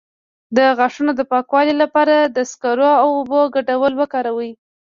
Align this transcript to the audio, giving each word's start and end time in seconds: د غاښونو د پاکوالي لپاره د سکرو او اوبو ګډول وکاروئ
د 0.57 0.59
غاښونو 0.77 1.11
د 1.15 1.21
پاکوالي 1.31 1.75
لپاره 1.83 2.15
د 2.35 2.37
سکرو 2.51 2.91
او 3.03 3.07
اوبو 3.17 3.39
ګډول 3.55 3.93
وکاروئ 3.97 4.51